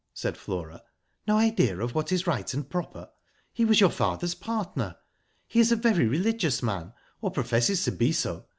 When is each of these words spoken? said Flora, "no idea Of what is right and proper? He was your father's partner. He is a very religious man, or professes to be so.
said 0.15 0.35
Flora, 0.35 0.81
"no 1.27 1.37
idea 1.37 1.77
Of 1.77 1.93
what 1.93 2.11
is 2.11 2.25
right 2.25 2.51
and 2.55 2.67
proper? 2.67 3.11
He 3.53 3.65
was 3.65 3.79
your 3.79 3.91
father's 3.91 4.33
partner. 4.33 4.95
He 5.45 5.59
is 5.59 5.71
a 5.71 5.75
very 5.75 6.07
religious 6.07 6.63
man, 6.63 6.93
or 7.21 7.29
professes 7.29 7.83
to 7.83 7.91
be 7.91 8.11
so. 8.11 8.45